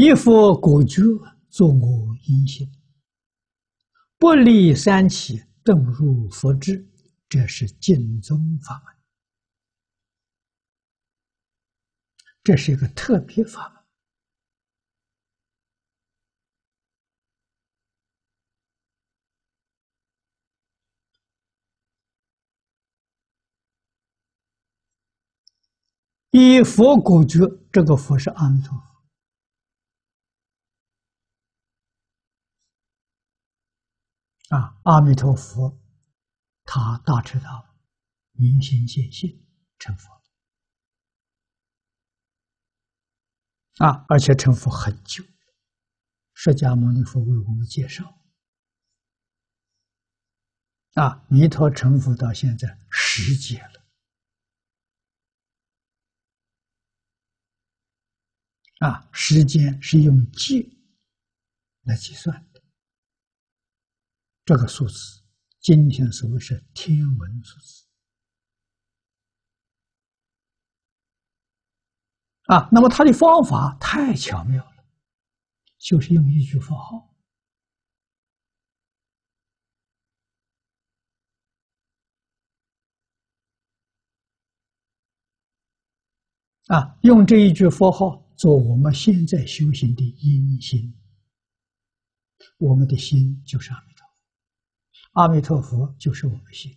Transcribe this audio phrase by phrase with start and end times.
[0.00, 1.02] 一佛果觉，
[1.50, 2.70] 作我因心，
[4.16, 6.88] 不离三起，顿入佛智，
[7.28, 8.94] 这是净宗法门。
[12.44, 13.82] 这是一个特别法门。
[26.30, 27.40] 以佛果觉，
[27.72, 28.97] 这个佛是阿弥陀佛。
[34.48, 35.78] 啊，阿弥陀佛，
[36.64, 37.64] 他大彻大悟，
[38.32, 39.46] 明心见性，
[39.78, 40.08] 成佛
[43.84, 45.22] 啊，而且成佛很久。
[46.32, 48.18] 释迦牟尼佛为我们介绍，
[50.94, 53.86] 啊，弥陀成佛到现在十劫了，
[58.78, 60.70] 啊，时间是用劫
[61.82, 62.47] 来计算。
[64.48, 65.22] 这个数字，
[65.60, 67.84] 今天所谓是天文数字
[72.44, 72.66] 啊。
[72.72, 74.86] 那么它的方法太巧妙了，
[75.76, 77.14] 就是用一句佛号
[86.68, 90.98] 啊，用这一句佛号做我们现在修行的因心，
[92.56, 93.70] 我们的心就是
[95.18, 95.40] 阿弥。
[95.40, 96.72] 陀佛就是我们心，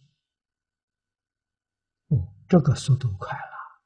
[2.07, 3.81] 哦，这个速度快了，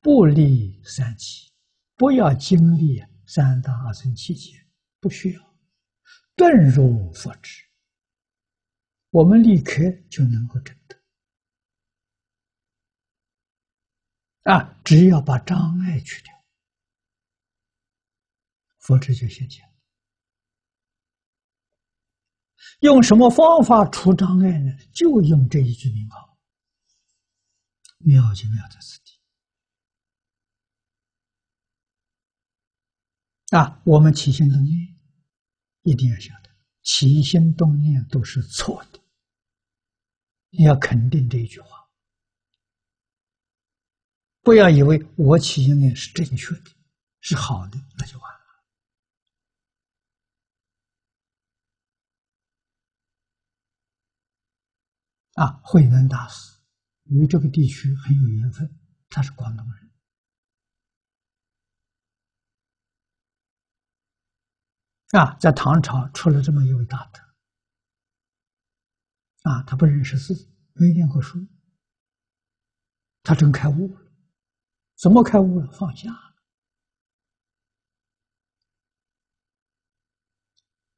[0.00, 1.52] 不离三七，
[1.94, 4.66] 不要经历三大二乘七劫，
[4.98, 5.56] 不需要，
[6.34, 7.68] 顿入佛智，
[9.10, 10.96] 我们立刻就能够证得。
[14.50, 16.32] 啊，只要把障碍去掉，
[18.78, 19.70] 佛智就现前。
[22.80, 24.70] 用什么方法除障碍呢？
[24.92, 26.38] 就用这一句名号，
[27.98, 29.12] 妙就妙在此地。
[33.56, 34.96] 啊，我们起心动念
[35.82, 36.50] 一定要晓得，
[36.82, 39.00] 起心动念都是错的。
[40.50, 41.68] 你要肯定这一句话，
[44.42, 46.70] 不要以为我起心念是正确的，
[47.20, 48.35] 是好的，那就完了。
[55.36, 56.58] 啊，慧能大师
[57.04, 58.78] 与这个地区很有缘分，
[59.10, 59.90] 他是广东人。
[65.10, 67.20] 啊，在唐朝出了这么一位大德。
[69.50, 70.34] 啊，他不认识字，
[70.72, 71.46] 没念过书，
[73.22, 74.00] 他真开悟了。
[74.94, 75.70] 怎么开悟了？
[75.70, 76.10] 放下，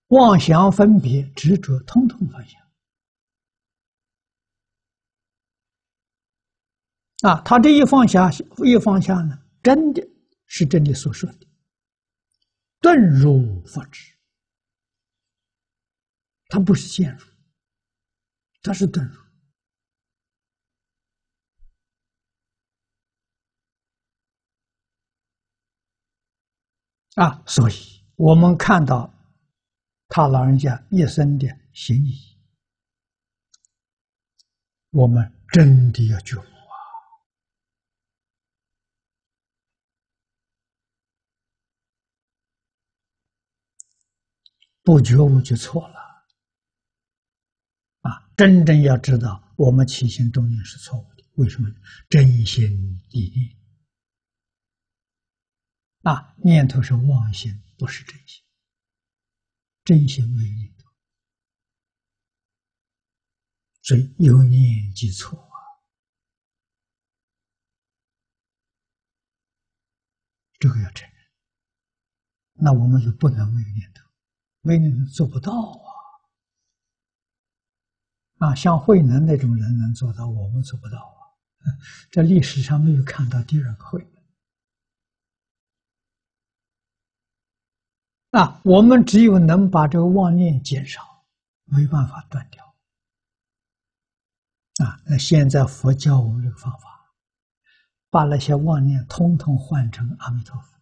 [0.07, 2.68] 妄想、分别、执着，通通放下。
[7.23, 8.31] 啊，他这一放下，
[8.65, 10.07] 一放下呢，真的
[10.47, 11.47] 是真的所说的，
[12.81, 14.15] 顿入佛智，
[16.47, 17.27] 他不是陷入，
[18.63, 19.21] 他是顿入。
[27.17, 27.75] 啊，所以
[28.15, 29.13] 我们看到
[30.07, 32.17] 他老人家一生的行仪，
[34.91, 36.58] 我们真的要觉悟。
[44.89, 46.01] 不觉悟就错了，
[48.01, 48.33] 啊！
[48.39, 51.23] 真正要知道，我们起心动念是错误的。
[51.35, 51.69] 为什么？
[52.09, 53.55] 真心意念，
[56.05, 58.43] 啊，念头是妄心，不是真心。
[59.85, 60.91] 真心没念头，
[63.83, 65.61] 所以有念即错啊。
[70.59, 71.29] 这个要承认，
[72.55, 74.08] 那我们就不能没有念头。
[74.69, 75.51] 没人做不到
[78.39, 78.49] 啊！
[78.49, 81.65] 啊，像慧能那种人能做到，我们做不到啊！
[82.13, 84.07] 在历史上没有看到第二个慧
[88.31, 88.61] 能啊！
[88.63, 91.25] 我们只有能把这个妄念减少，
[91.65, 92.63] 没办法断掉
[94.85, 95.01] 啊！
[95.07, 97.11] 那现在佛教我们这个方法，
[98.11, 100.77] 把那些妄念通通换成阿弥陀佛，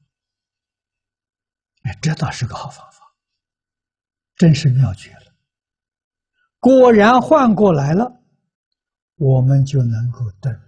[1.82, 3.05] 哎，这倒是个好方法。
[4.36, 5.34] 真是妙绝了！
[6.58, 8.22] 果然换过来了，
[9.14, 10.62] 我们就能够得。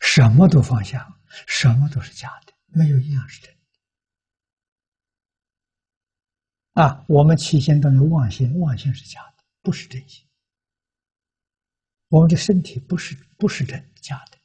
[0.00, 1.06] 什么都放下，
[1.46, 3.54] 什么都是假的，没有一样是真
[6.74, 6.82] 的。
[6.82, 10.26] 啊，我们起心动念妄心，妄心是假的，不是真心。
[12.08, 14.38] 我们的身体不是不是真的假的，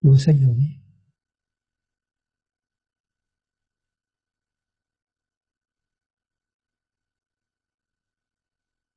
[0.00, 0.79] 有生有灭。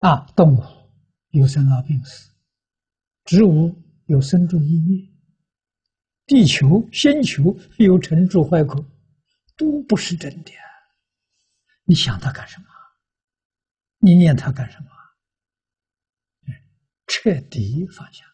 [0.04, 0.62] 啊，动物
[1.30, 2.30] 有生老病死，
[3.24, 3.74] 植物
[4.08, 5.10] 有生住异灭，
[6.26, 8.86] 地球星球有成住坏空，
[9.56, 10.52] 都不是真的。
[11.86, 12.66] 你想它干什么？
[14.00, 14.90] 你念它干什么？
[17.08, 18.26] 彻底放下，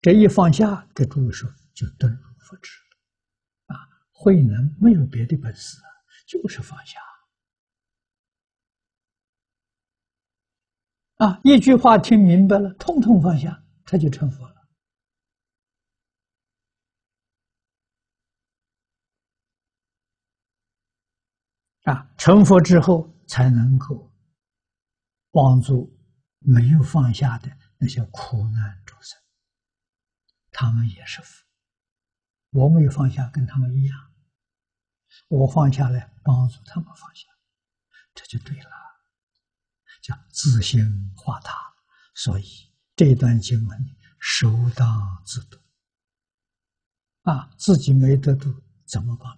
[0.00, 2.70] 这一放下，给诸位说，就顿入佛智
[3.66, 3.74] 了。
[3.74, 5.78] 啊，慧能没有别的本事，
[6.24, 7.00] 就是放下。
[11.22, 14.56] 啊，一句话听明白了，通通放下，他就成佛了。
[21.84, 24.12] 啊，成佛之后才能够
[25.30, 25.96] 帮助
[26.40, 27.48] 没有放下的
[27.78, 29.16] 那些苦难众生，
[30.50, 31.46] 他们也是佛。
[32.50, 33.96] 我没有放下，跟他们一样，
[35.28, 37.28] 我放下来帮助他们放下，
[38.12, 38.91] 这就对了。
[40.02, 40.84] 叫自心
[41.16, 41.56] 化他，
[42.14, 42.44] 所以
[42.94, 45.58] 这段经文首当自度。
[47.22, 48.52] 啊，自己没得度，
[48.84, 49.32] 怎么办？